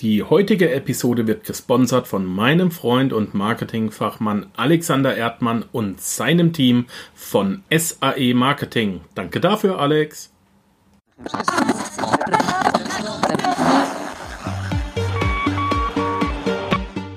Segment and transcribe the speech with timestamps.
[0.00, 6.86] Die heutige Episode wird gesponsert von meinem Freund und Marketingfachmann Alexander Erdmann und seinem Team
[7.14, 9.00] von SAE Marketing.
[9.16, 10.32] Danke dafür, Alex.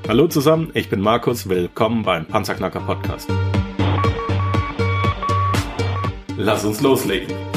[0.07, 3.29] Hallo zusammen, ich bin Markus, willkommen beim Panzerknacker Podcast.
[6.36, 7.50] Lass uns loslegen.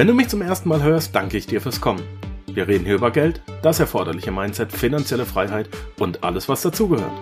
[0.00, 2.02] Wenn du mich zum ersten Mal hörst, danke ich dir fürs Kommen.
[2.46, 7.12] Wir reden hier über Geld, das erforderliche Mindset, finanzielle Freiheit und alles, was dazugehört.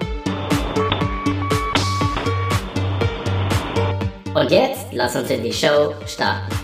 [4.33, 6.55] Und jetzt lass uns in die Show starten.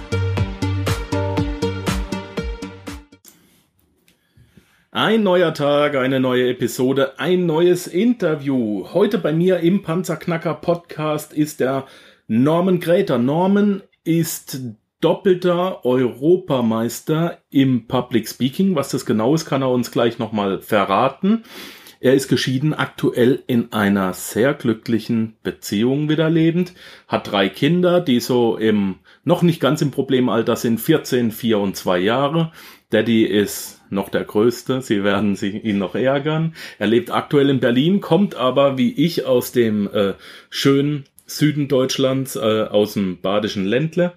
[4.93, 8.87] Ein neuer Tag, eine neue Episode, ein neues Interview.
[8.93, 11.87] Heute bei mir im Panzerknacker Podcast ist der
[12.29, 13.19] Norman Gräter.
[13.19, 14.61] Norman ist
[15.05, 18.75] doppelter Europameister im Public Speaking.
[18.75, 21.43] Was das genau ist, kann er uns gleich nochmal verraten.
[22.01, 26.73] Er ist geschieden, aktuell in einer sehr glücklichen Beziehung wieder lebend,
[27.07, 31.77] hat drei Kinder, die so im noch nicht ganz im Problemalter sind, 14, 4 und
[31.77, 32.53] 2 Jahre.
[32.89, 36.55] Daddy ist noch der Größte, sie werden ihn noch ärgern.
[36.79, 40.15] Er lebt aktuell in Berlin, kommt aber wie ich aus dem äh,
[40.49, 44.15] schönen Süden Deutschlands, äh, aus dem badischen Ländle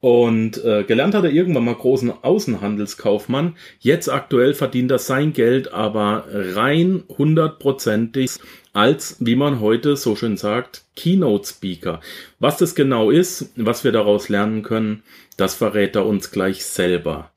[0.00, 3.56] und äh, gelernt hat er irgendwann mal großen Außenhandelskaufmann.
[3.80, 8.38] Jetzt aktuell verdient er sein Geld aber rein hundertprozentig
[8.72, 12.00] als, wie man heute so schön sagt, Keynote Speaker.
[12.38, 15.02] Was das genau ist, was wir daraus lernen können,
[15.36, 17.32] das verrät er uns gleich selber.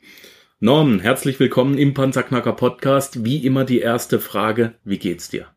[0.60, 3.26] Norman, herzlich willkommen im Panzerknacker Podcast.
[3.26, 5.48] Wie immer die erste Frage, wie geht's dir?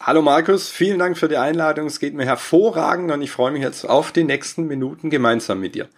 [0.00, 1.86] Hallo Markus, vielen Dank für die Einladung.
[1.86, 5.76] Es geht mir hervorragend und ich freue mich jetzt auf die nächsten Minuten gemeinsam mit
[5.76, 5.88] dir.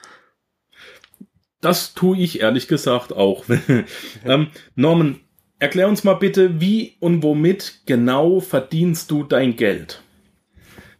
[1.60, 3.44] Das tue ich ehrlich gesagt auch.
[4.24, 5.20] ähm, Norman,
[5.58, 10.02] erklär uns mal bitte, wie und womit genau verdienst du dein Geld?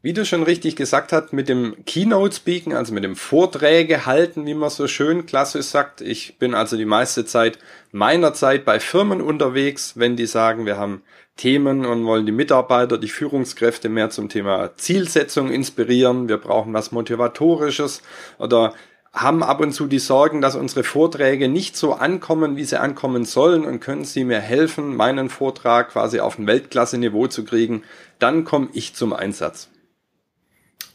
[0.03, 4.47] Wie du schon richtig gesagt hast, mit dem Keynote Speaking, also mit dem Vorträge halten,
[4.47, 6.01] wie man so schön klassisch sagt.
[6.01, 7.59] Ich bin also die meiste Zeit
[7.93, 11.03] meiner Zeit bei Firmen unterwegs, wenn die sagen, wir haben
[11.37, 16.29] Themen und wollen die Mitarbeiter, die Führungskräfte mehr zum Thema Zielsetzung inspirieren.
[16.29, 18.03] Wir brauchen was Motivatorisches
[18.39, 18.75] oder
[19.13, 23.25] haben ab und zu die Sorgen, dass unsere Vorträge nicht so ankommen, wie sie ankommen
[23.25, 27.83] sollen und können Sie mir helfen, meinen Vortrag quasi auf ein Weltklasse-Niveau zu kriegen,
[28.19, 29.69] dann komme ich zum Einsatz.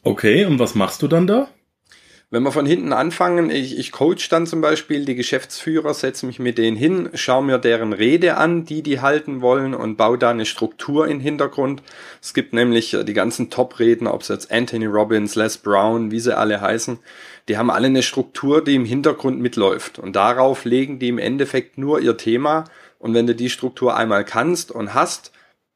[0.04, 1.50] Okay, und was machst du dann da?
[2.32, 6.40] Wenn wir von hinten anfangen, ich, ich coach dann zum Beispiel die Geschäftsführer, setze mich
[6.40, 10.32] mit denen hin, schaue mir deren Rede an, die die halten wollen und baue da
[10.32, 11.84] eine Struktur im Hintergrund.
[12.24, 16.20] Es gibt nämlich äh, die ganzen Top-Redner, ob es jetzt Anthony Robbins, Les Brown, wie
[16.20, 16.98] sie alle heißen,
[17.48, 20.00] die haben alle eine Struktur, die im Hintergrund mitläuft.
[20.00, 22.64] Und darauf legen die im Endeffekt nur ihr Thema.
[22.98, 25.32] Und wenn du die Struktur einmal kannst und hast,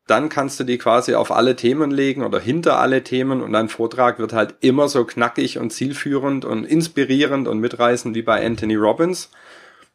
[0.09, 3.70] dann kannst du die quasi auf alle Themen legen oder hinter alle Themen und dein
[3.70, 8.75] Vortrag wird halt immer so knackig und zielführend und inspirierend und mitreißend wie bei Anthony
[8.75, 9.30] Robbins.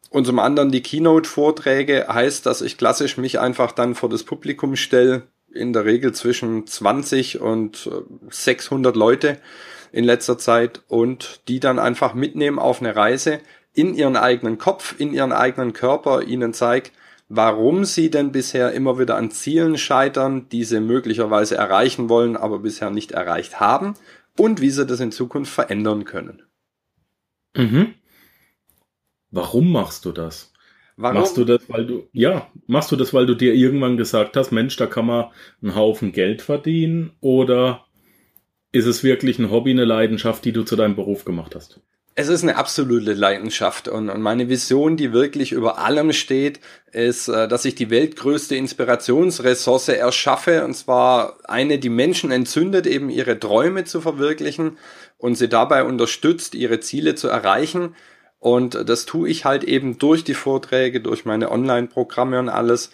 [0.09, 4.77] Und zum anderen die Keynote-Vorträge heißt, dass ich klassisch mich einfach dann vor das Publikum
[4.77, 7.89] stelle, in der Regel zwischen 20 und
[8.29, 9.39] 600 Leute
[9.91, 13.39] in letzter Zeit und die dann einfach mitnehmen auf eine Reise
[13.73, 16.91] in ihren eigenen Kopf, in ihren eigenen Körper, ihnen zeigt,
[17.27, 22.59] warum sie denn bisher immer wieder an Zielen scheitern, die sie möglicherweise erreichen wollen, aber
[22.59, 23.95] bisher nicht erreicht haben
[24.37, 26.43] und wie sie das in Zukunft verändern können.
[27.55, 27.93] Mhm.
[29.31, 30.53] Warum machst du das?
[30.97, 31.19] Warum?
[31.19, 34.51] Machst du das, weil du, ja, machst du das, weil du dir irgendwann gesagt hast,
[34.51, 35.25] Mensch, da kann man
[35.61, 37.85] einen Haufen Geld verdienen oder
[38.71, 41.81] ist es wirklich ein Hobby, eine Leidenschaft, die du zu deinem Beruf gemacht hast?
[42.17, 46.61] Es ist eine absolute Leidenschaft und, und meine Vision, die wirklich über allem steht,
[46.93, 53.09] ist, äh, dass ich die weltgrößte Inspirationsressource erschaffe und zwar eine, die Menschen entzündet, eben
[53.09, 54.77] ihre Träume zu verwirklichen
[55.17, 57.95] und sie dabei unterstützt, ihre Ziele zu erreichen.
[58.39, 62.91] Und das tue ich halt eben durch die Vorträge, durch meine Online-Programme und alles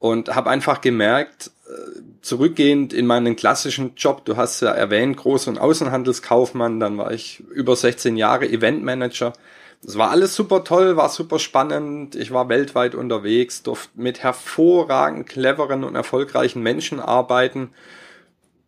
[0.00, 5.48] und habe einfach gemerkt, äh, zurückgehend in meinen klassischen Job, du hast ja erwähnt, Groß-
[5.48, 9.34] und Außenhandelskaufmann, dann war ich über 16 Jahre Eventmanager.
[9.82, 12.14] Das war alles super toll, war super spannend.
[12.14, 17.70] Ich war weltweit unterwegs, durfte mit hervorragend cleveren und erfolgreichen Menschen arbeiten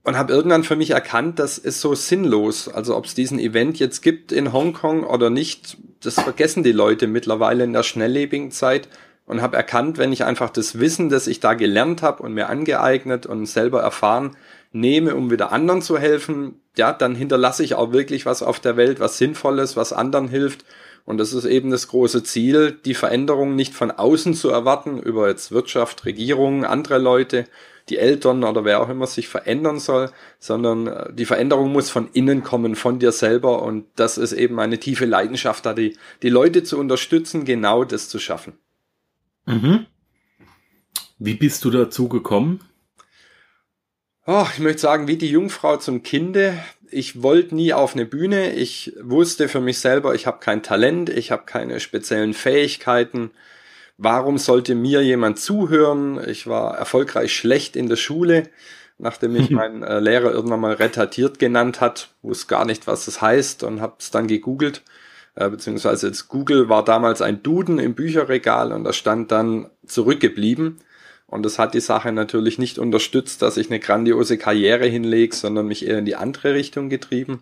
[0.05, 2.69] und habe irgendwann für mich erkannt, das ist so sinnlos.
[2.69, 7.07] Also ob es diesen Event jetzt gibt in Hongkong oder nicht, das vergessen die Leute
[7.07, 8.89] mittlerweile in der schnelllebigen Zeit
[9.27, 12.49] und habe erkannt, wenn ich einfach das Wissen, das ich da gelernt habe und mir
[12.49, 14.37] angeeignet und selber erfahren,
[14.73, 18.77] nehme, um wieder anderen zu helfen, ja, dann hinterlasse ich auch wirklich was auf der
[18.77, 20.65] Welt, was Sinnvolles, was anderen hilft.
[21.05, 25.29] Und das ist eben das große Ziel, die Veränderung nicht von außen zu erwarten, über
[25.29, 27.47] jetzt Wirtschaft, Regierung, andere Leute,
[27.89, 32.09] die Eltern oder wer auch immer sich verändern soll, sondern äh, die Veränderung muss von
[32.13, 33.63] innen kommen, von dir selber.
[33.63, 38.09] Und das ist eben eine tiefe Leidenschaft, da die, die Leute zu unterstützen, genau das
[38.09, 38.55] zu schaffen.
[39.47, 39.87] Mhm.
[41.19, 42.61] Wie bist du dazu gekommen?
[44.27, 46.57] Oh, ich möchte sagen, wie die Jungfrau zum Kinde.
[46.91, 48.53] Ich wollte nie auf eine Bühne.
[48.53, 53.33] Ich wusste für mich selber, ich habe kein Talent, ich habe keine speziellen Fähigkeiten.
[53.99, 56.21] Warum sollte mir jemand zuhören?
[56.29, 58.51] Ich war erfolgreich schlecht in der Schule,
[58.99, 63.21] nachdem mich mein äh, Lehrer irgendwann mal retardiert genannt hat, wusste gar nicht, was das
[63.21, 64.83] heißt und habe es dann gegoogelt.
[65.35, 70.79] Äh, beziehungsweise jetzt Google war damals ein Duden im Bücherregal und da stand dann zurückgeblieben.
[71.27, 75.67] Und das hat die Sache natürlich nicht unterstützt, dass ich eine grandiose Karriere hinlege, sondern
[75.67, 77.41] mich eher in die andere Richtung getrieben.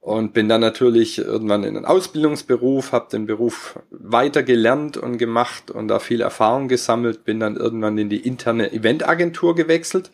[0.00, 5.70] Und bin dann natürlich irgendwann in einen Ausbildungsberuf, habe den Beruf weiter gelernt und gemacht
[5.70, 10.10] und da viel Erfahrung gesammelt, bin dann irgendwann in die interne Eventagentur gewechselt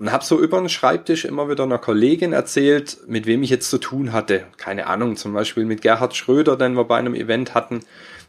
[0.00, 3.68] und habe so über den Schreibtisch immer wieder einer Kollegin erzählt, mit wem ich jetzt
[3.68, 4.46] zu tun hatte.
[4.56, 7.80] Keine Ahnung, zum Beispiel mit Gerhard Schröder, den wir bei einem Event hatten.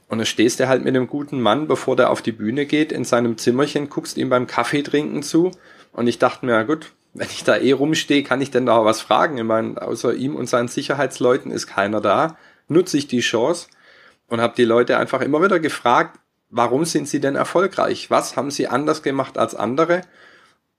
[0.09, 2.91] Und dann stehst du halt mit einem guten Mann, bevor der auf die Bühne geht,
[2.91, 5.51] in seinem Zimmerchen, guckst ihm beim Kaffee trinken zu.
[5.93, 8.83] Und ich dachte mir, ja gut, wenn ich da eh rumstehe, kann ich denn da
[8.83, 9.37] was fragen?
[9.37, 12.35] Ich meine, außer ihm und seinen Sicherheitsleuten ist keiner da.
[12.67, 13.67] Nutze ich die Chance
[14.27, 16.19] und habe die Leute einfach immer wieder gefragt,
[16.49, 18.11] warum sind sie denn erfolgreich?
[18.11, 20.01] Was haben sie anders gemacht als andere?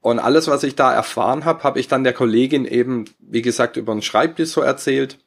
[0.02, 3.76] Und alles, was ich da erfahren habe, habe ich dann der Kollegin eben, wie gesagt,
[3.76, 5.18] über den Schreibtisch so erzählt.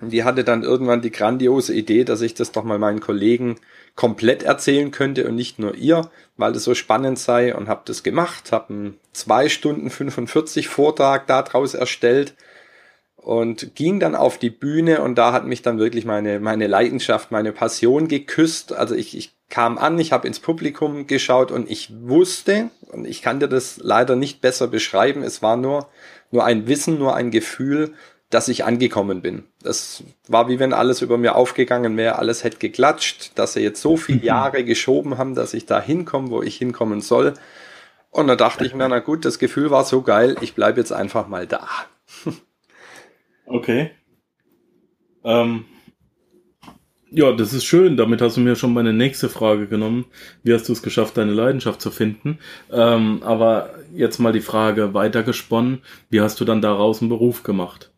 [0.00, 3.56] Und die hatte dann irgendwann die grandiose Idee, dass ich das doch mal meinen Kollegen
[3.96, 8.02] komplett erzählen könnte und nicht nur ihr, weil das so spannend sei und habe das
[8.02, 12.34] gemacht, habe einen zwei Stunden 45 Vortrag daraus erstellt
[13.16, 17.30] und ging dann auf die Bühne und da hat mich dann wirklich meine, meine Leidenschaft,
[17.30, 18.72] meine Passion geküsst.
[18.72, 23.22] Also ich, ich kam an, ich habe ins Publikum geschaut und ich wusste, und ich
[23.22, 25.88] kann dir das leider nicht besser beschreiben, es war nur,
[26.30, 27.94] nur ein Wissen, nur ein Gefühl,
[28.30, 29.44] dass ich angekommen bin.
[29.62, 33.80] Das war wie wenn alles über mir aufgegangen wäre, alles hätte geklatscht, dass sie jetzt
[33.80, 37.34] so viele Jahre geschoben haben, dass ich da hinkomme, wo ich hinkommen soll.
[38.10, 40.92] Und da dachte ich mir, na gut, das Gefühl war so geil, ich bleibe jetzt
[40.92, 41.66] einfach mal da.
[43.46, 43.92] okay.
[45.24, 45.64] Ähm,
[47.10, 47.96] ja, das ist schön.
[47.96, 50.06] Damit hast du mir schon meine nächste Frage genommen.
[50.42, 52.38] Wie hast du es geschafft, deine Leidenschaft zu finden?
[52.70, 55.82] Ähm, aber jetzt mal die Frage weitergesponnen.
[56.10, 57.90] Wie hast du dann daraus einen Beruf gemacht?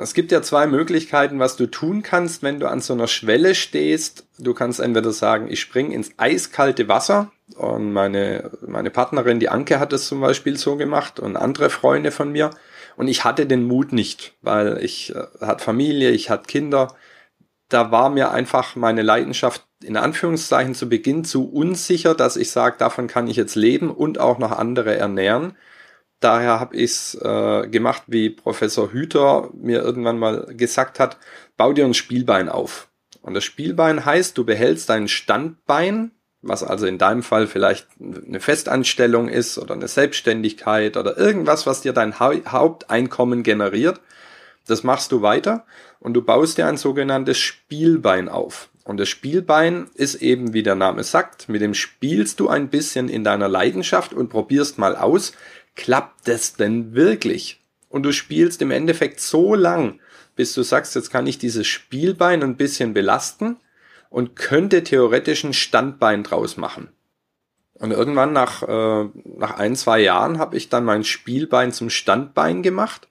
[0.00, 3.56] Es gibt ja zwei Möglichkeiten, was du tun kannst, wenn du an so einer Schwelle
[3.56, 4.28] stehst.
[4.38, 7.32] Du kannst entweder sagen, ich spring ins eiskalte Wasser.
[7.56, 12.12] Und meine, meine Partnerin, die Anke, hat es zum Beispiel so gemacht und andere Freunde
[12.12, 12.50] von mir.
[12.96, 16.94] Und ich hatte den Mut nicht, weil ich äh, hatte Familie, ich hatte Kinder.
[17.68, 22.76] Da war mir einfach meine Leidenschaft in Anführungszeichen zu Beginn zu unsicher, dass ich sage,
[22.78, 25.56] davon kann ich jetzt leben und auch noch andere ernähren.
[26.20, 31.16] Daher habe ich es äh, gemacht, wie Professor Hüter mir irgendwann mal gesagt hat,
[31.56, 32.88] bau dir ein Spielbein auf.
[33.22, 36.10] Und das Spielbein heißt, du behältst dein Standbein,
[36.42, 41.82] was also in deinem Fall vielleicht eine Festanstellung ist oder eine Selbstständigkeit oder irgendwas, was
[41.82, 44.00] dir dein Haupteinkommen generiert.
[44.68, 45.64] Das machst du weiter
[45.98, 48.68] und du baust dir ein sogenanntes Spielbein auf.
[48.84, 53.08] Und das Spielbein ist eben, wie der Name sagt, mit dem spielst du ein bisschen
[53.08, 55.32] in deiner Leidenschaft und probierst mal aus,
[55.74, 57.60] klappt das denn wirklich?
[57.88, 60.00] Und du spielst im Endeffekt so lang,
[60.36, 63.56] bis du sagst, jetzt kann ich dieses Spielbein ein bisschen belasten
[64.10, 66.88] und könnte theoretisch ein Standbein draus machen.
[67.74, 72.62] Und irgendwann nach, äh, nach ein, zwei Jahren habe ich dann mein Spielbein zum Standbein
[72.62, 73.08] gemacht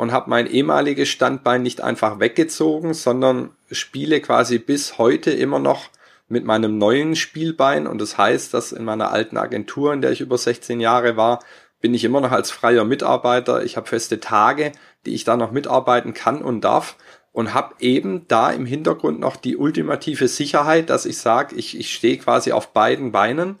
[0.00, 5.90] und habe mein ehemaliges Standbein nicht einfach weggezogen, sondern spiele quasi bis heute immer noch
[6.26, 7.86] mit meinem neuen Spielbein.
[7.86, 11.40] Und das heißt, dass in meiner alten Agentur, in der ich über 16 Jahre war,
[11.82, 13.62] bin ich immer noch als freier Mitarbeiter.
[13.62, 14.72] Ich habe feste Tage,
[15.04, 16.96] die ich da noch mitarbeiten kann und darf
[17.32, 21.92] und habe eben da im Hintergrund noch die ultimative Sicherheit, dass ich sage, ich, ich
[21.92, 23.58] stehe quasi auf beiden Beinen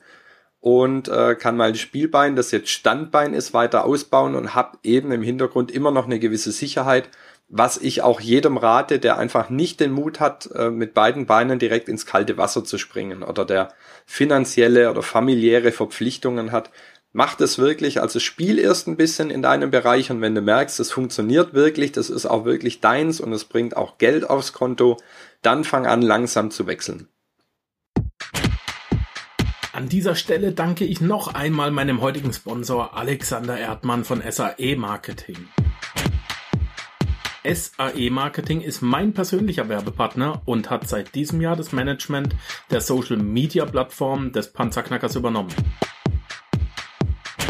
[0.60, 5.22] und äh, kann mein Spielbein, das jetzt Standbein ist, weiter ausbauen und habe eben im
[5.22, 7.08] Hintergrund immer noch eine gewisse Sicherheit,
[7.48, 11.58] was ich auch jedem rate, der einfach nicht den Mut hat, äh, mit beiden Beinen
[11.58, 13.72] direkt ins kalte Wasser zu springen oder der
[14.06, 16.70] finanzielle oder familiäre Verpflichtungen hat,
[17.12, 20.78] mach das wirklich, also spiel erst ein bisschen in deinem Bereich und wenn du merkst,
[20.78, 24.98] es funktioniert wirklich, das ist auch wirklich deins und es bringt auch Geld aufs Konto,
[25.42, 27.08] dann fang an langsam zu wechseln.
[29.80, 35.38] An dieser Stelle danke ich noch einmal meinem heutigen Sponsor Alexander Erdmann von SAE Marketing.
[37.50, 42.36] SAE Marketing ist mein persönlicher Werbepartner und hat seit diesem Jahr das Management
[42.70, 45.54] der Social Media Plattform des Panzerknackers übernommen.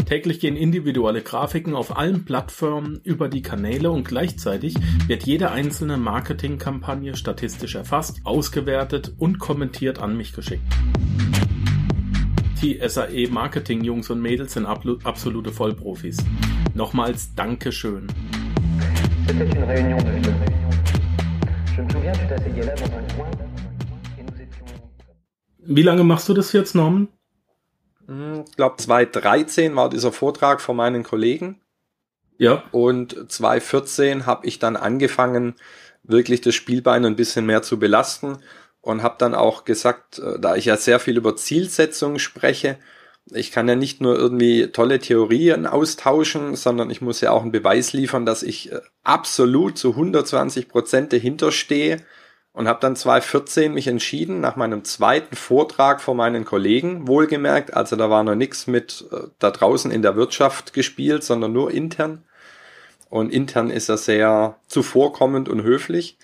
[0.05, 5.97] Täglich gehen individuelle Grafiken auf allen Plattformen über die Kanäle und gleichzeitig wird jede einzelne
[5.97, 10.63] Marketingkampagne statistisch erfasst, ausgewertet und kommentiert an mich geschickt.
[12.61, 16.17] Die SAE Marketing Jungs und Mädels sind absolute Vollprofis.
[16.75, 18.05] Nochmals Dankeschön.
[25.57, 27.07] Wie lange machst du das jetzt, Norman?
[28.05, 31.59] Hm, ich glaube 2013 war dieser Vortrag von meinen Kollegen.
[32.37, 32.63] Ja.
[32.71, 35.55] Und 2014 habe ich dann angefangen,
[36.03, 38.37] wirklich das Spielbein ein bisschen mehr zu belasten
[38.81, 42.77] und habe dann auch gesagt, äh, da ich ja sehr viel über Zielsetzungen spreche,
[43.29, 47.51] ich kann ja nicht nur irgendwie tolle Theorien austauschen, sondern ich muss ja auch einen
[47.51, 51.97] Beweis liefern, dass ich äh, absolut zu 120 Prozent dahinter stehe
[52.53, 57.95] und habe dann 2014 mich entschieden, nach meinem zweiten Vortrag vor meinen Kollegen, wohlgemerkt, also
[57.95, 62.23] da war noch nichts mit äh, da draußen in der Wirtschaft gespielt, sondern nur intern.
[63.09, 66.17] Und intern ist er sehr zuvorkommend und höflich.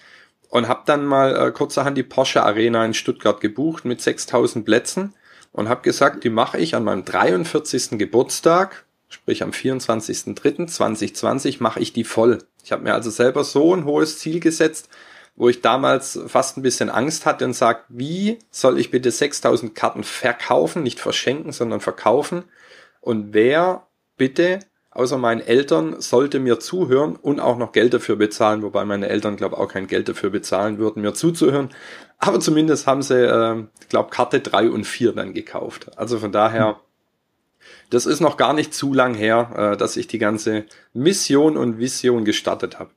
[0.49, 5.13] Und habe dann mal äh, kurzerhand die Porsche Arena in Stuttgart gebucht mit 6000 Plätzen
[5.51, 7.97] und habe gesagt, die mache ich an meinem 43.
[7.97, 12.39] Geburtstag, sprich am 24.03.2020, mache ich die voll.
[12.63, 14.89] Ich habe mir also selber so ein hohes Ziel gesetzt,
[15.35, 19.75] wo ich damals fast ein bisschen Angst hatte und sagt, wie soll ich bitte 6000
[19.75, 22.45] Karten verkaufen, nicht verschenken, sondern verkaufen?
[23.01, 23.87] Und wer
[24.17, 24.59] bitte
[24.97, 29.35] außer meinen Eltern sollte mir zuhören und auch noch Geld dafür bezahlen, wobei meine Eltern,
[29.35, 31.69] glaube auch kein Geld dafür bezahlen würden, mir zuzuhören.
[32.17, 35.95] Aber zumindest haben sie, äh, glaube Karte drei und vier dann gekauft.
[35.97, 36.79] Also von daher,
[37.91, 41.77] das ist noch gar nicht zu lang her, äh, dass ich die ganze Mission und
[41.77, 42.89] Vision gestartet habe.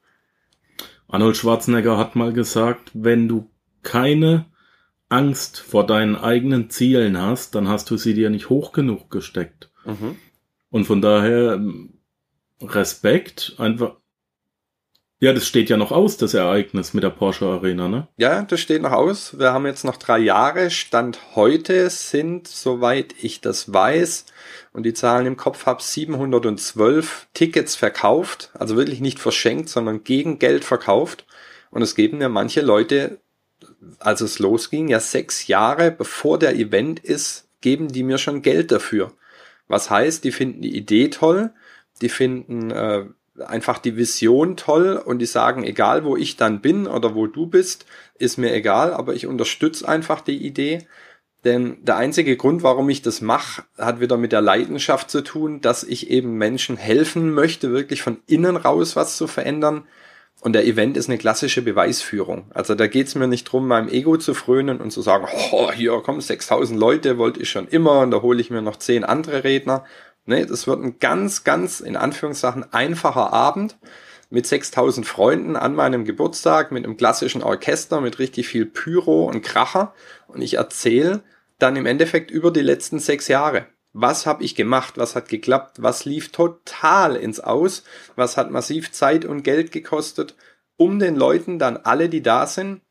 [1.07, 3.51] Arnold Schwarzenegger hat mal gesagt, wenn du
[3.83, 4.47] keine
[5.11, 9.71] Angst vor deinen eigenen Zielen hast, dann hast du sie dir nicht hoch genug gesteckt.
[9.85, 10.17] Mhm.
[10.71, 11.95] Und von daher ähm,
[12.63, 13.97] Respekt, einfach.
[15.23, 18.09] Ja, das steht ja noch aus, das Ereignis mit der Porsche Arena, ne?
[18.17, 19.39] Ja, das steht noch aus.
[19.39, 20.71] Wir haben jetzt noch drei Jahre.
[20.71, 24.25] Stand heute sind, soweit ich das weiß,
[24.73, 28.51] und die Zahlen im Kopf habe, 712 Tickets verkauft.
[28.55, 31.27] Also wirklich nicht verschenkt, sondern gegen Geld verkauft.
[31.71, 33.21] Und es geben ja manche Leute,
[33.99, 38.73] als es losging, ja sechs Jahre bevor der Event ist, geben die mir schon Geld
[38.73, 39.13] dafür.
[39.71, 41.53] Was heißt, die finden die Idee toll,
[42.03, 43.05] die finden äh,
[43.39, 47.47] einfach die Vision toll und die sagen, egal wo ich dann bin oder wo du
[47.47, 47.87] bist,
[48.17, 50.89] ist mir egal, aber ich unterstütze einfach die Idee.
[51.45, 55.61] Denn der einzige Grund, warum ich das mache, hat wieder mit der Leidenschaft zu tun,
[55.61, 59.85] dass ich eben Menschen helfen möchte, wirklich von innen raus was zu verändern,
[60.41, 62.51] und der Event ist eine klassische Beweisführung.
[62.55, 66.01] Also da geht's mir nicht drum, meinem Ego zu frönen und zu sagen, oh, hier
[66.01, 69.45] kommen 6000 Leute, wollte ich schon immer und da hole ich mir noch 10 andere
[69.45, 69.85] Redner.
[70.25, 73.79] Nee, das wird ein ganz, ganz, in Anführungszeichen, einfacher Abend
[74.31, 79.43] mit 6000 Freunden an meinem Geburtstag, mit einem klassischen Orchester, mit richtig viel Pyro und
[79.43, 79.93] Kracher.
[80.29, 81.23] Und ich erzähle
[81.59, 85.83] dann im Endeffekt über die letzten sechs Jahre was habe ich gemacht, was hat geklappt,
[85.83, 87.83] was lief total ins Aus,
[88.17, 90.37] was hat massiv Zeit und Geld gekostet,
[90.77, 92.83] um den Leuten dann alle, die da sind,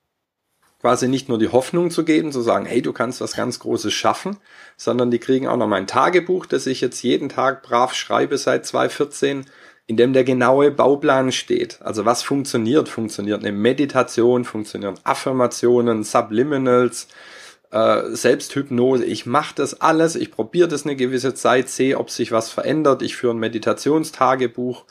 [0.79, 3.93] quasi nicht nur die Hoffnung zu geben, zu sagen, hey, du kannst was ganz Großes
[3.93, 4.37] schaffen,
[4.77, 8.65] sondern die kriegen auch noch mein Tagebuch, das ich jetzt jeden Tag brav schreibe seit
[8.65, 9.45] 2014,
[9.87, 11.81] in dem der genaue Bauplan steht.
[11.81, 12.89] Also was funktioniert?
[12.89, 17.07] Funktioniert eine Meditation, funktionieren Affirmationen, Subliminals,
[17.71, 19.05] äh, Selbsthypnose.
[19.05, 23.01] Ich mache das alles, ich probiere das eine gewisse Zeit, sehe, ob sich was verändert.
[23.01, 24.85] Ich führe ein Meditationstagebuch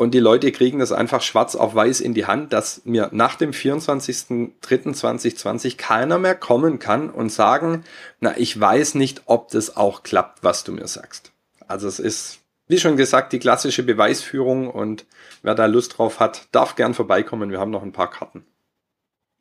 [0.00, 3.36] und die Leute kriegen das einfach schwarz auf weiß in die Hand, dass mir nach
[3.36, 7.84] dem 24.03.2020 keiner mehr kommen kann und sagen,
[8.18, 11.32] na, ich weiß nicht, ob das auch klappt, was du mir sagst.
[11.68, 15.04] Also es ist, wie schon gesagt, die klassische Beweisführung und
[15.42, 17.50] wer da Lust drauf hat, darf gern vorbeikommen.
[17.50, 18.46] Wir haben noch ein paar Karten.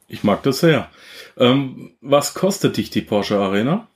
[0.09, 0.89] Ich mag das sehr.
[1.37, 3.87] Ähm, was kostet dich die Porsche Arena?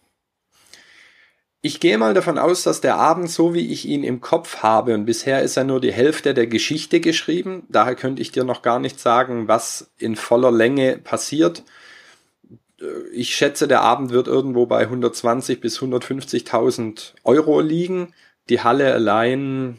[1.66, 4.94] Ich gehe mal davon aus, dass der Abend, so wie ich ihn im Kopf habe,
[4.94, 8.62] und bisher ist er nur die Hälfte der Geschichte geschrieben, daher könnte ich dir noch
[8.62, 11.64] gar nicht sagen, was in voller Länge passiert.
[13.14, 18.14] Ich schätze, der Abend wird irgendwo bei 120 bis 150.000 Euro liegen.
[18.50, 19.78] Die Halle allein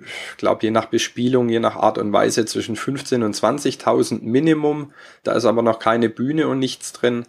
[0.00, 4.92] ich glaube, je nach Bespielung, je nach Art und Weise zwischen 15 und 20.000 Minimum.
[5.22, 7.26] Da ist aber noch keine Bühne und nichts drin.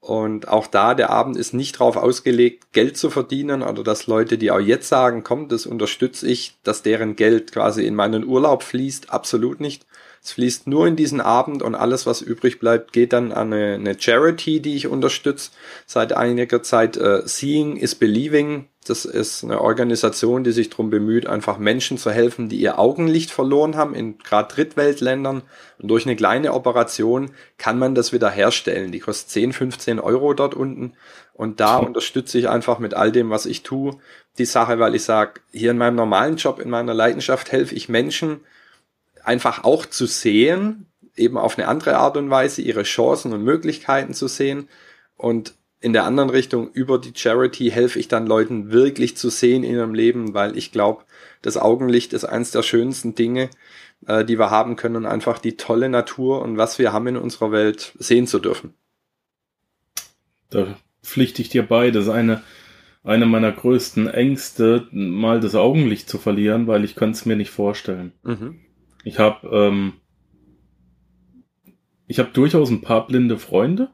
[0.00, 4.38] Und auch da, der Abend ist nicht darauf ausgelegt, Geld zu verdienen oder dass Leute,
[4.38, 8.62] die auch jetzt sagen, komm, das unterstütze ich, dass deren Geld quasi in meinen Urlaub
[8.62, 9.86] fließt, absolut nicht,
[10.22, 13.74] Es fließt nur in diesen Abend und alles, was übrig bleibt, geht dann an eine,
[13.74, 15.50] eine Charity, die ich unterstütze
[15.86, 16.96] seit einiger Zeit.
[16.96, 18.68] Äh, Seeing is Believing.
[18.86, 23.30] Das ist eine Organisation, die sich darum bemüht, einfach Menschen zu helfen, die ihr Augenlicht
[23.30, 25.42] verloren haben in gerade Drittweltländern.
[25.78, 28.90] Und durch eine kleine Operation kann man das wieder herstellen.
[28.90, 30.94] Die kostet 10, 15 Euro dort unten.
[31.34, 33.98] Und da unterstütze ich einfach mit all dem, was ich tue,
[34.38, 37.88] die Sache, weil ich sage, hier in meinem normalen Job, in meiner Leidenschaft helfe ich
[37.88, 38.40] Menschen
[39.28, 44.14] einfach auch zu sehen, eben auf eine andere Art und Weise, ihre Chancen und Möglichkeiten
[44.14, 44.68] zu sehen.
[45.16, 49.64] Und in der anderen Richtung, über die Charity, helfe ich dann Leuten wirklich zu sehen
[49.64, 51.04] in ihrem Leben, weil ich glaube,
[51.42, 53.50] das Augenlicht ist eines der schönsten Dinge,
[54.06, 57.52] äh, die wir haben können, einfach die tolle Natur und was wir haben in unserer
[57.52, 58.74] Welt sehen zu dürfen.
[60.50, 61.90] Da pflichte ich dir bei.
[61.90, 62.42] Das ist eine,
[63.04, 67.50] eine meiner größten Ängste, mal das Augenlicht zu verlieren, weil ich kann es mir nicht
[67.50, 68.12] vorstellen.
[68.24, 68.60] Mhm.
[69.08, 69.94] Ich habe ähm,
[72.06, 73.90] ich habe durchaus ein paar blinde Freunde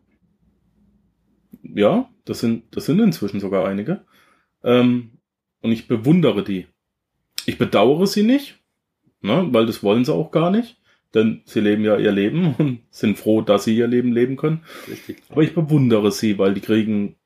[1.75, 4.05] ja, das sind, das sind inzwischen sogar einige.
[4.63, 5.11] Ähm,
[5.61, 6.67] und ich bewundere die.
[7.47, 8.59] Ich bedauere sie nicht,
[9.21, 10.79] ne, weil das wollen sie auch gar nicht.
[11.15, 14.65] Denn sie leben ja ihr Leben und sind froh, dass sie ihr Leben leben können.
[14.89, 15.23] Richtig.
[15.29, 17.17] Aber ich bewundere sie, weil die kriegen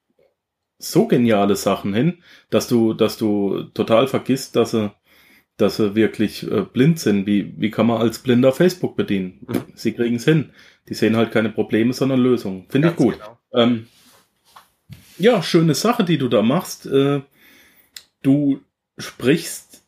[0.79, 2.19] so geniale Sachen hin,
[2.51, 4.93] dass du, dass du total vergisst, dass sie,
[5.59, 7.27] dass sie wirklich äh, blind sind.
[7.27, 9.41] Wie, wie kann man als Blinder Facebook bedienen?
[9.47, 9.65] Mhm.
[9.75, 10.51] Sie kriegen es hin.
[10.89, 12.67] Die sehen halt keine Probleme, sondern Lösungen.
[12.71, 13.15] Finde ich gut.
[13.15, 13.39] Genau.
[13.53, 13.87] Ähm,
[15.19, 16.87] ja, schöne Sache, die du da machst.
[16.87, 17.21] Äh,
[18.23, 18.61] du
[18.97, 19.85] sprichst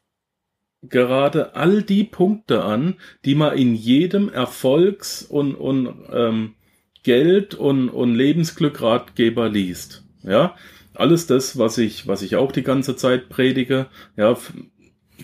[0.83, 6.55] gerade all die Punkte an, die man in jedem Erfolgs- und, und ähm,
[7.03, 10.05] Geld- und, und Lebensglückratgeber liest.
[10.23, 10.57] Ja,
[10.95, 13.87] alles das, was ich, was ich auch die ganze Zeit predige,
[14.17, 14.37] ja,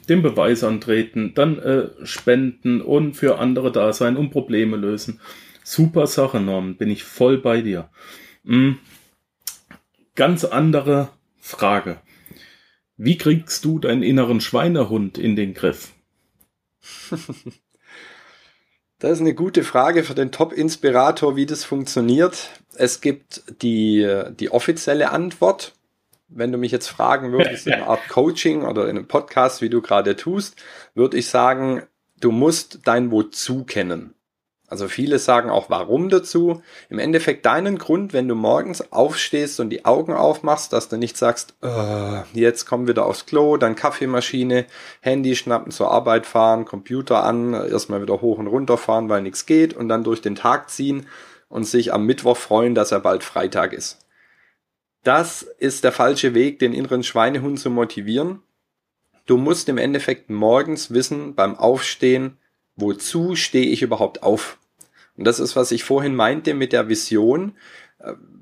[0.09, 5.21] den Beweis antreten, dann äh, spenden und für andere da sein und Probleme lösen.
[5.65, 7.91] Super Sache, Norman, bin ich voll bei dir.
[8.45, 8.79] Mhm
[10.17, 12.01] ganz andere Frage.
[12.97, 15.93] Wie kriegst du deinen inneren Schweinehund in den Griff?
[18.99, 22.49] Das ist eine gute Frage für den Top-Inspirator, wie das funktioniert.
[22.77, 25.75] Es gibt die, die offizielle Antwort.
[26.29, 29.71] Wenn du mich jetzt fragen würdest, in einer Art Coaching oder in einem Podcast, wie
[29.71, 30.57] du gerade tust,
[30.95, 31.83] würde ich sagen,
[32.21, 34.17] du musst dein Wozu kennen.
[34.69, 36.63] Also viele sagen auch warum dazu.
[36.89, 41.17] Im Endeffekt deinen Grund, wenn du morgens aufstehst und die Augen aufmachst, dass du nicht
[41.17, 44.67] sagst, äh, jetzt komm wieder aufs Klo, dann Kaffeemaschine,
[45.01, 49.47] Handy schnappen, zur Arbeit fahren, Computer an, erstmal wieder hoch und runter fahren, weil nichts
[49.47, 51.07] geht und dann durch den Tag ziehen
[51.49, 54.06] und sich am Mittwoch freuen, dass er bald Freitag ist.
[55.07, 58.43] Das ist der falsche Weg, den inneren Schweinehund zu motivieren.
[59.25, 62.39] Du musst im Endeffekt morgens wissen, beim Aufstehen,
[62.75, 64.59] wozu stehe ich überhaupt auf?
[65.17, 67.53] Und das ist, was ich vorhin meinte mit der Vision,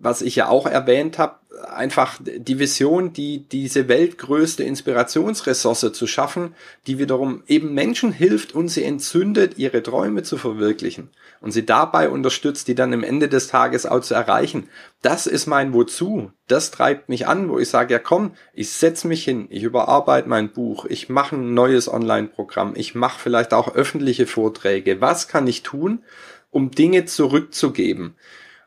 [0.00, 1.36] was ich ja auch erwähnt habe,
[1.72, 6.54] einfach die Vision, die diese weltgrößte Inspirationsressource zu schaffen,
[6.86, 12.08] die wiederum eben Menschen hilft und sie entzündet, ihre Träume zu verwirklichen und sie dabei
[12.08, 14.68] unterstützt, die dann im Ende des Tages auch zu erreichen.
[15.02, 16.32] Das ist mein Wozu.
[16.48, 20.28] Das treibt mich an, wo ich sage, ja komm, ich setze mich hin, ich überarbeite
[20.28, 25.00] mein Buch, ich mache ein neues Online-Programm, ich mache vielleicht auch öffentliche Vorträge.
[25.00, 26.02] Was kann ich tun,
[26.50, 28.16] um Dinge zurückzugeben?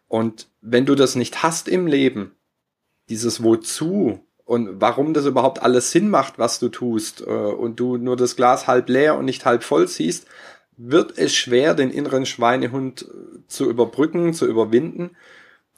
[0.07, 2.31] Und wenn du das nicht hast im Leben,
[3.09, 7.97] dieses Wozu und warum das überhaupt alles Sinn macht, was du tust, äh, und du
[7.97, 10.27] nur das Glas halb leer und nicht halb voll siehst,
[10.77, 15.11] wird es schwer, den inneren Schweinehund äh, zu überbrücken, zu überwinden.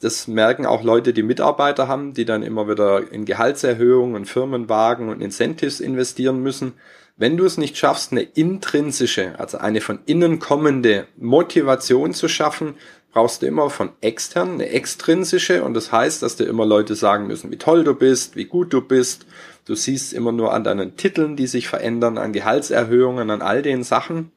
[0.00, 5.08] Das merken auch Leute, die Mitarbeiter haben, die dann immer wieder in Gehaltserhöhungen und Firmenwagen
[5.08, 6.74] und Incentives investieren müssen.
[7.16, 12.76] Wenn du es nicht schaffst, eine intrinsische, also eine von innen kommende Motivation zu schaffen,
[13.12, 17.26] brauchst du immer von extern eine extrinsische und das heißt, dass dir immer Leute sagen
[17.26, 19.26] müssen, wie toll du bist, wie gut du bist.
[19.64, 23.82] Du siehst immer nur an deinen Titeln, die sich verändern, an Gehaltserhöhungen, an all den
[23.82, 24.32] Sachen.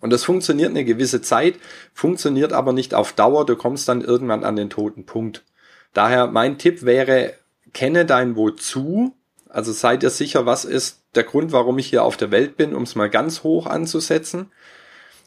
[0.00, 1.54] Und das funktioniert eine gewisse Zeit,
[1.94, 3.46] funktioniert aber nicht auf Dauer.
[3.46, 5.44] Du kommst dann irgendwann an den toten Punkt.
[5.92, 7.34] Daher mein Tipp wäre,
[7.72, 9.14] kenne dein Wozu.
[9.48, 12.74] Also sei dir sicher, was ist der Grund, warum ich hier auf der Welt bin,
[12.74, 14.50] um es mal ganz hoch anzusetzen.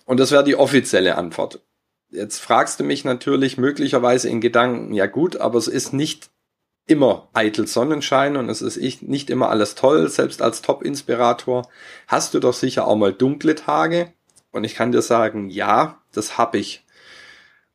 [0.06, 1.62] Und das wäre die offizielle Antwort.
[2.10, 6.30] Jetzt fragst du mich natürlich möglicherweise in Gedanken, ja gut, aber es ist nicht
[6.88, 10.08] immer eitel Sonnenschein und es ist nicht immer alles toll.
[10.08, 11.68] Selbst als Top-Inspirator
[12.08, 14.14] hast du doch sicher auch mal dunkle Tage.
[14.52, 16.85] Und ich kann dir sagen, ja, das hab ich.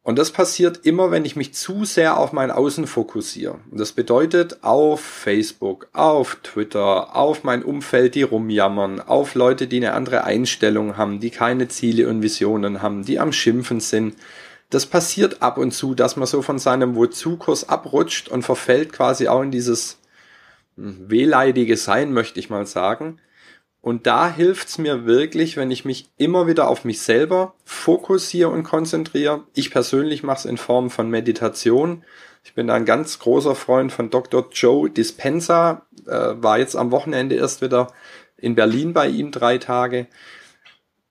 [0.03, 3.59] Und das passiert immer, wenn ich mich zu sehr auf mein Außen fokussiere.
[3.71, 9.77] Und das bedeutet auf Facebook, auf Twitter, auf mein Umfeld, die rumjammern, auf Leute, die
[9.77, 14.15] eine andere Einstellung haben, die keine Ziele und Visionen haben, die am Schimpfen sind.
[14.71, 19.29] Das passiert ab und zu, dass man so von seinem Wozu-Kurs abrutscht und verfällt quasi
[19.29, 19.99] auch in dieses
[20.77, 23.21] hm, wehleidige Sein, möchte ich mal sagen.
[23.83, 28.63] Und da hilft's mir wirklich, wenn ich mich immer wieder auf mich selber fokussiere und
[28.63, 29.45] konzentriere.
[29.55, 32.05] Ich persönlich mache es in Form von Meditation.
[32.45, 34.49] Ich bin ein ganz großer Freund von Dr.
[34.53, 35.87] Joe Dispenza.
[36.07, 37.89] Äh, war jetzt am Wochenende erst wieder
[38.37, 40.09] in Berlin bei ihm drei Tage.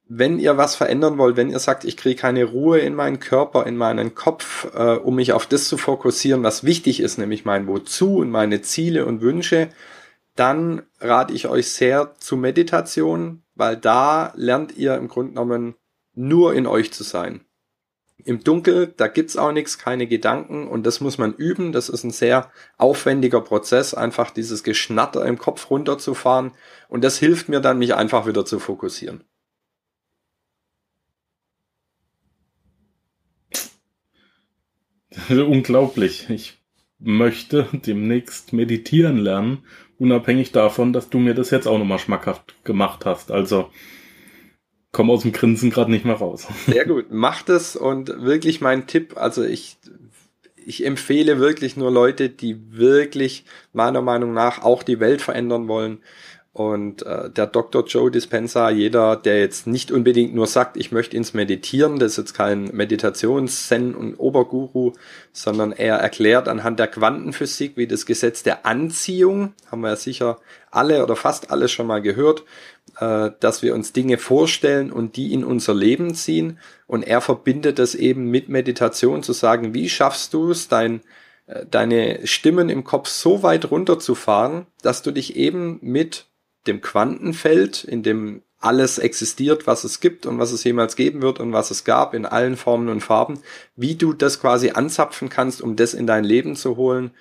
[0.08, 3.66] Wenn ihr was verändern wollt, wenn ihr sagt, ich kriege keine Ruhe in meinen Körper,
[3.66, 7.68] in meinen Kopf, äh, um mich auf das zu fokussieren, was wichtig ist, nämlich mein
[7.68, 9.70] Wozu und meine Ziele und Wünsche,
[10.40, 15.76] dann rate ich euch sehr zu Meditation, weil da lernt ihr im Grunde genommen
[16.14, 17.42] nur in euch zu sein.
[18.24, 21.74] Im Dunkel, da gibt's auch nichts, keine Gedanken und das muss man üben.
[21.74, 26.52] Das ist ein sehr aufwendiger Prozess, einfach dieses Geschnatter im Kopf runterzufahren
[26.88, 29.26] und das hilft mir dann, mich einfach wieder zu fokussieren.
[35.30, 36.30] Unglaublich.
[36.30, 36.60] Ich
[37.00, 39.66] möchte demnächst meditieren lernen
[40.00, 43.32] unabhängig davon, dass du mir das jetzt auch nochmal schmackhaft gemacht hast.
[43.32, 43.70] Also
[44.92, 46.48] komm aus dem Grinsen gerade nicht mehr raus.
[46.66, 49.78] Sehr gut, macht es und wirklich mein Tipp, also ich
[50.66, 56.04] ich empfehle wirklich nur Leute, die wirklich meiner Meinung nach auch die Welt verändern wollen
[56.52, 57.86] und äh, der Dr.
[57.86, 62.18] Joe Dispenza, jeder, der jetzt nicht unbedingt nur sagt, ich möchte ins Meditieren, das ist
[62.18, 64.94] jetzt kein Meditations-Zen- und Oberguru,
[65.32, 70.40] sondern er erklärt anhand der Quantenphysik, wie das Gesetz der Anziehung, haben wir ja sicher
[70.72, 72.44] alle oder fast alle schon mal gehört,
[73.00, 76.58] äh, dass wir uns Dinge vorstellen und die in unser Leben ziehen.
[76.88, 81.02] Und er verbindet das eben mit Meditation zu sagen, wie schaffst du es, dein
[81.46, 86.26] äh, deine Stimmen im Kopf so weit runterzufahren, dass du dich eben mit
[86.70, 91.40] dem Quantenfeld, in dem alles existiert, was es gibt und was es jemals geben wird
[91.40, 93.40] und was es gab in allen Formen und Farben,
[93.76, 97.12] wie du das quasi anzapfen kannst, um das in dein Leben zu holen.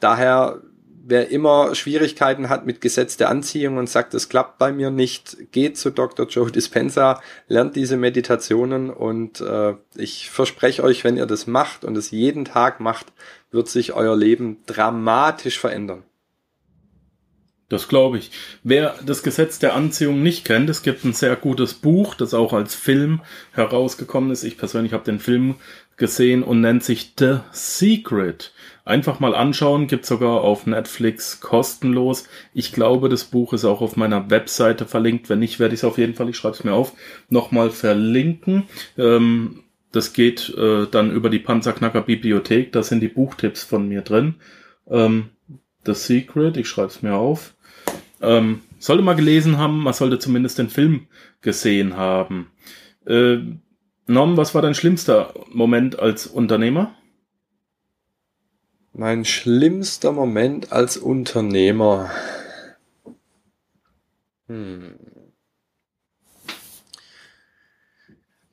[0.00, 0.62] Daher,
[1.04, 5.52] wer immer Schwierigkeiten hat mit Gesetz der Anziehung und sagt, es klappt bei mir nicht,
[5.52, 6.26] geht zu Dr.
[6.26, 11.96] Joe Dispenza, lernt diese Meditationen und äh, ich verspreche euch, wenn ihr das macht und
[11.96, 13.12] es jeden Tag macht,
[13.52, 16.02] wird sich euer Leben dramatisch verändern.
[17.70, 18.32] Das glaube ich.
[18.64, 22.52] Wer das Gesetz der Anziehung nicht kennt, es gibt ein sehr gutes Buch, das auch
[22.52, 23.20] als Film
[23.52, 24.42] herausgekommen ist.
[24.42, 25.54] Ich persönlich habe den Film
[25.96, 28.52] gesehen und nennt sich The Secret.
[28.84, 32.24] Einfach mal anschauen, gibt sogar auf Netflix kostenlos.
[32.52, 35.28] Ich glaube, das Buch ist auch auf meiner Webseite verlinkt.
[35.28, 36.94] Wenn nicht, werde ich es auf jeden Fall, ich schreibe es mir auf,
[37.28, 38.64] nochmal verlinken.
[38.98, 42.72] Ähm, das geht äh, dann über die Panzerknacker Bibliothek.
[42.72, 44.34] Da sind die Buchtipps von mir drin.
[44.90, 45.30] Ähm,
[45.86, 47.54] The Secret, ich schreibe es mir auf.
[48.20, 51.06] Ähm, sollte mal gelesen haben, man sollte zumindest den Film
[51.40, 52.50] gesehen haben.
[53.06, 53.38] Äh,
[54.06, 56.94] Norm, was war dein schlimmster Moment als Unternehmer?
[58.92, 62.10] Mein schlimmster Moment als Unternehmer.
[64.48, 64.94] Hm.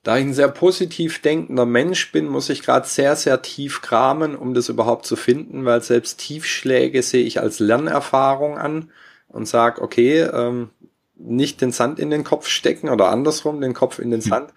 [0.04, 4.38] Da ich ein sehr positiv denkender Mensch bin, muss ich gerade sehr, sehr tief kramen,
[4.38, 8.90] um das überhaupt zu finden, weil selbst Tiefschläge sehe ich als Lernerfahrung an
[9.28, 10.70] und sag, okay, ähm,
[11.16, 14.30] nicht den Sand in den Kopf stecken oder andersrum den Kopf in den hm.
[14.30, 14.54] Sand,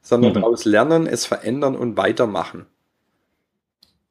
[0.00, 0.34] sondern mhm.
[0.34, 2.66] daraus lernen, es verändern und weitermachen.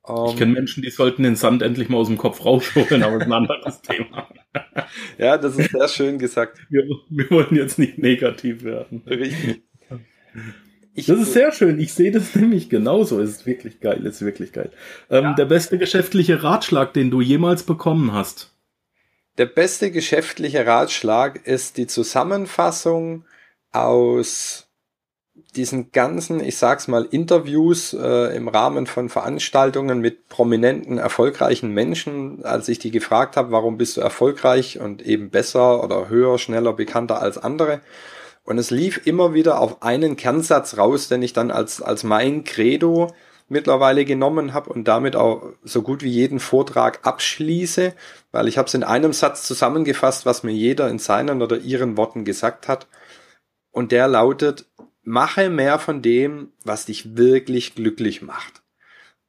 [0.05, 3.19] Um, ich kenne Menschen, die sollten den Sand endlich mal aus dem Kopf rausholen, aber
[3.19, 4.27] das ist ein anderes Thema.
[5.17, 6.59] ja, das ist sehr schön gesagt.
[6.69, 9.01] Wir, wir wollen jetzt nicht negativ werden.
[9.07, 9.63] Richtig.
[10.93, 11.79] Ich, das ist sehr schön.
[11.79, 13.19] Ich sehe das nämlich genauso.
[13.19, 14.05] Es ist wirklich geil.
[14.05, 14.71] Es ist wirklich geil.
[15.09, 15.33] Ähm, ja.
[15.33, 18.52] Der beste geschäftliche Ratschlag, den du jemals bekommen hast.
[19.39, 23.25] Der beste geschäftliche Ratschlag ist die Zusammenfassung
[23.71, 24.67] aus
[25.55, 32.45] diesen ganzen, ich sag's mal, Interviews äh, im Rahmen von Veranstaltungen mit prominenten, erfolgreichen Menschen,
[32.45, 36.73] als ich die gefragt habe, warum bist du erfolgreich und eben besser oder höher, schneller,
[36.73, 37.81] bekannter als andere.
[38.43, 42.43] Und es lief immer wieder auf einen Kernsatz raus, den ich dann als, als mein
[42.43, 43.13] Credo
[43.53, 47.93] mittlerweile genommen habe und damit auch so gut wie jeden Vortrag abschließe,
[48.31, 51.95] weil ich habe es in einem Satz zusammengefasst, was mir jeder in seinen oder ihren
[51.95, 52.87] Worten gesagt hat.
[53.71, 54.65] Und der lautet,
[55.03, 58.61] mache mehr von dem, was dich wirklich glücklich macht.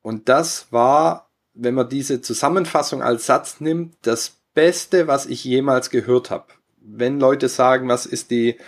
[0.02, 5.90] Und das war, wenn man diese Zusammenfassung als Satz nimmt, das Beste, was ich jemals
[5.90, 6.46] gehört habe.
[6.80, 8.58] Wenn Leute sagen, was ist die,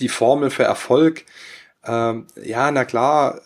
[0.00, 1.24] die Formel für Erfolg,
[1.84, 3.40] ähm, ja, na klar,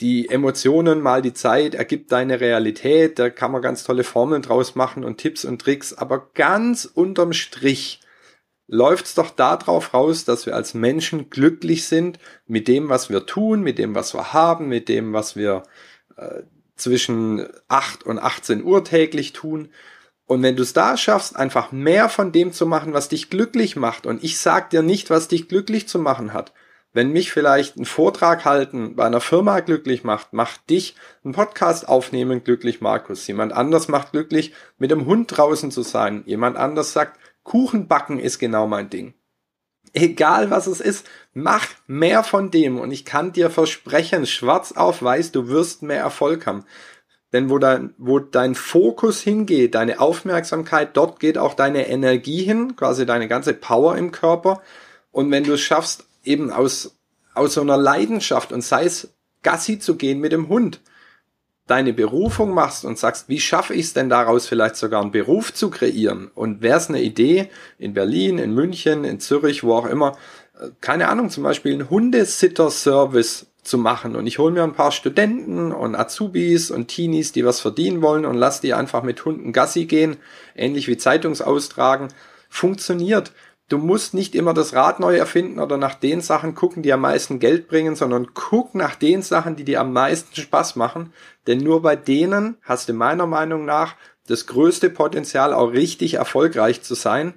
[0.00, 4.74] die Emotionen mal die Zeit ergibt deine Realität, da kann man ganz tolle Formeln draus
[4.76, 8.00] machen und Tipps und Tricks, aber ganz unterm Strich
[8.68, 13.62] läuft's doch darauf raus, dass wir als Menschen glücklich sind mit dem, was wir tun,
[13.62, 15.64] mit dem, was wir haben, mit dem, was wir
[16.16, 16.42] äh,
[16.76, 19.70] zwischen 8 und 18 Uhr täglich tun.
[20.26, 23.74] Und wenn du es da schaffst, einfach mehr von dem zu machen, was dich glücklich
[23.74, 26.52] macht, und ich sag dir nicht, was dich glücklich zu machen hat,
[26.98, 31.88] wenn mich vielleicht ein Vortrag halten bei einer Firma glücklich macht, macht dich ein Podcast
[31.88, 33.24] aufnehmen glücklich, Markus.
[33.28, 36.24] Jemand anders macht glücklich, mit dem Hund draußen zu sein.
[36.26, 39.14] Jemand anders sagt, Kuchen backen ist genau mein Ding.
[39.92, 45.00] Egal was es ist, mach mehr von dem und ich kann dir versprechen, schwarz auf
[45.00, 46.64] weiß, du wirst mehr Erfolg haben.
[47.32, 52.74] Denn wo dein, wo dein Fokus hingeht, deine Aufmerksamkeit, dort geht auch deine Energie hin,
[52.74, 54.62] quasi deine ganze Power im Körper.
[55.12, 56.96] Und wenn du es schaffst, eben aus,
[57.34, 59.08] aus so einer Leidenschaft und sei es
[59.42, 60.80] Gassi zu gehen mit dem Hund,
[61.66, 65.52] deine Berufung machst und sagst, wie schaffe ich es denn daraus vielleicht sogar einen Beruf
[65.52, 66.30] zu kreieren?
[66.34, 70.16] Und wäre es eine Idee in Berlin, in München, in Zürich, wo auch immer,
[70.58, 74.92] äh, keine Ahnung, zum Beispiel einen Hundesitter-Service zu machen und ich hole mir ein paar
[74.92, 79.52] Studenten und Azubis und Teenies, die was verdienen wollen und lass die einfach mit Hunden
[79.52, 80.16] Gassi gehen,
[80.56, 82.08] ähnlich wie Zeitungsaustragen,
[82.48, 83.32] funktioniert.
[83.68, 87.02] Du musst nicht immer das Rad neu erfinden oder nach den Sachen gucken, die am
[87.02, 91.12] meisten Geld bringen, sondern guck nach den Sachen, die dir am meisten Spaß machen.
[91.46, 93.94] Denn nur bei denen hast du meiner Meinung nach
[94.26, 97.34] das größte Potenzial, auch richtig erfolgreich zu sein.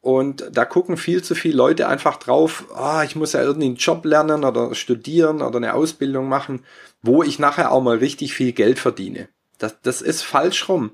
[0.00, 3.76] Und da gucken viel zu viele Leute einfach drauf, ah, ich muss ja irgendwie einen
[3.76, 6.64] Job lernen oder studieren oder eine Ausbildung machen,
[7.02, 9.28] wo ich nachher auch mal richtig viel Geld verdiene.
[9.58, 10.92] Das, das ist falsch rum.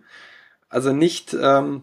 [0.68, 1.82] Also nicht, ähm,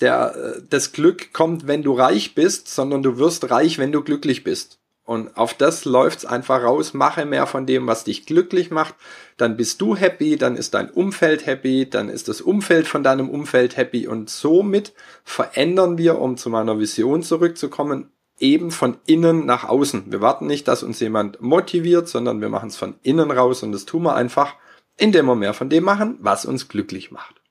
[0.00, 4.02] der, äh, das Glück kommt, wenn du reich bist, sondern du wirst reich, wenn du
[4.02, 4.78] glücklich bist.
[5.06, 6.94] Und auf das läuft's einfach raus.
[6.94, 8.94] Mache mehr von dem, was dich glücklich macht.
[9.36, 13.28] Dann bist du happy, dann ist dein Umfeld happy, dann ist das Umfeld von deinem
[13.28, 14.06] Umfeld happy.
[14.06, 20.10] Und somit verändern wir, um zu meiner Vision zurückzukommen, eben von innen nach außen.
[20.10, 23.62] Wir warten nicht, dass uns jemand motiviert, sondern wir machen es von innen raus.
[23.62, 24.54] Und das tun wir einfach,
[24.96, 27.43] indem wir mehr von dem machen, was uns glücklich macht.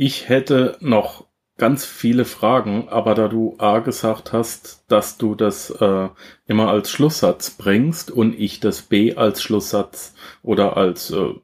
[0.00, 1.24] Ich hätte noch
[1.56, 6.08] ganz viele Fragen, aber da du A gesagt hast, dass du das äh,
[6.46, 11.34] immer als Schlusssatz bringst und ich das B als Schlusssatz oder als äh,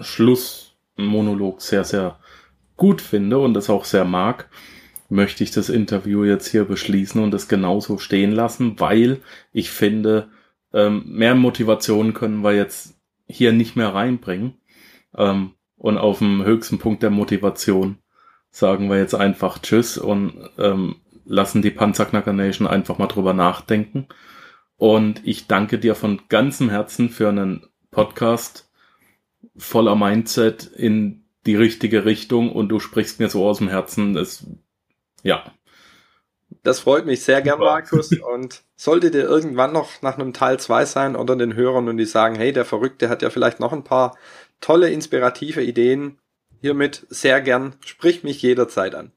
[0.00, 2.18] Schlussmonolog sehr, sehr
[2.76, 4.50] gut finde und das auch sehr mag,
[5.08, 9.20] möchte ich das Interview jetzt hier beschließen und es genauso stehen lassen, weil
[9.52, 10.28] ich finde,
[10.72, 12.96] ähm, mehr Motivation können wir jetzt
[13.28, 14.54] hier nicht mehr reinbringen.
[15.16, 17.98] Ähm, und auf dem höchsten Punkt der Motivation
[18.50, 24.06] sagen wir jetzt einfach Tschüss und ähm, lassen die Panzerknacker Nation einfach mal drüber nachdenken.
[24.76, 28.70] Und ich danke dir von ganzem Herzen für einen Podcast
[29.56, 34.14] voller Mindset in die richtige Richtung und du sprichst mir so aus dem Herzen.
[34.14, 34.46] Das,
[35.22, 35.44] ja.
[36.62, 38.10] Das freut mich sehr gern, Markus.
[38.34, 42.04] Und sollte dir irgendwann noch nach einem Teil 2 sein oder den Hörern und die
[42.04, 44.16] sagen, hey, der Verrückte hat ja vielleicht noch ein paar
[44.60, 46.18] tolle, inspirative Ideen.
[46.60, 49.12] Hiermit sehr gern, sprich mich jederzeit an.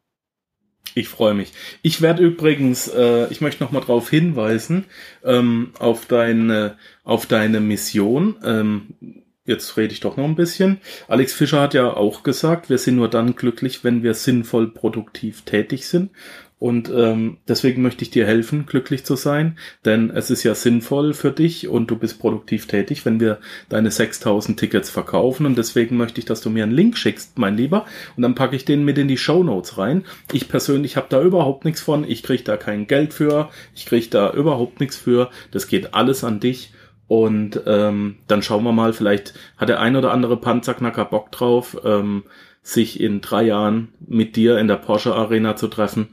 [0.96, 1.54] Ich freue mich.
[1.82, 4.86] Ich werde übrigens, äh, ich möchte noch mal darauf hinweisen,
[5.24, 8.38] ähm, auf deine, auf deine Mission.
[8.44, 10.80] Ähm, jetzt rede ich doch noch ein bisschen.
[11.08, 15.44] Alex Fischer hat ja auch gesagt, wir sind nur dann glücklich, wenn wir sinnvoll produktiv
[15.44, 16.12] tätig sind.
[16.60, 21.14] Und ähm, deswegen möchte ich dir helfen, glücklich zu sein, denn es ist ja sinnvoll
[21.14, 25.46] für dich und du bist produktiv tätig, wenn wir deine 6000 Tickets verkaufen.
[25.46, 27.86] Und deswegen möchte ich, dass du mir einen Link schickst, mein Lieber,
[28.18, 30.04] und dann packe ich den mit in die Show Notes rein.
[30.34, 34.08] Ich persönlich habe da überhaupt nichts von, ich kriege da kein Geld für, ich kriege
[34.10, 35.30] da überhaupt nichts für.
[35.52, 36.74] Das geht alles an dich.
[37.08, 41.78] Und ähm, dann schauen wir mal, vielleicht hat der ein oder andere Panzerknacker Bock drauf,
[41.86, 42.24] ähm,
[42.62, 46.10] sich in drei Jahren mit dir in der Porsche Arena zu treffen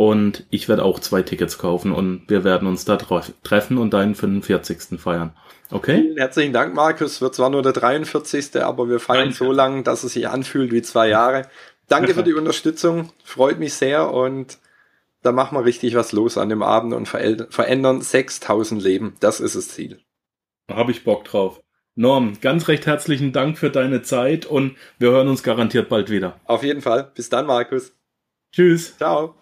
[0.00, 4.14] und ich werde auch zwei Tickets kaufen und wir werden uns da treffen und deinen
[4.14, 4.98] 45.
[4.98, 5.36] feiern.
[5.70, 6.00] Okay?
[6.00, 7.20] Vielen herzlichen Dank, Markus.
[7.20, 8.62] Wird zwar nur der 43.
[8.62, 9.34] aber wir feiern Nein.
[9.34, 11.48] so lang, dass es sich anfühlt wie zwei Jahre.
[11.86, 13.12] Danke für die Unterstützung.
[13.22, 14.56] Freut mich sehr und
[15.20, 19.16] da machen wir richtig was los an dem Abend und verändern 6000 Leben.
[19.20, 20.00] Das ist das Ziel.
[20.68, 21.60] Da habe ich Bock drauf.
[21.94, 26.40] Norm, ganz recht herzlichen Dank für deine Zeit und wir hören uns garantiert bald wieder.
[26.46, 27.12] Auf jeden Fall.
[27.14, 27.92] Bis dann, Markus.
[28.50, 28.96] Tschüss.
[28.96, 29.39] Ciao.